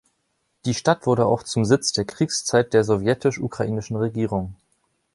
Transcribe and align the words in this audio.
Die 0.65 0.73
Stadt 0.73 1.05
wurde 1.05 1.27
auch 1.27 1.43
zum 1.43 1.63
Sitz 1.63 1.91
der 1.93 2.05
Kriegszeit 2.05 2.73
der 2.73 2.83
sowjetisch-ukrainischen 2.83 3.97
Regierung. 3.97 4.55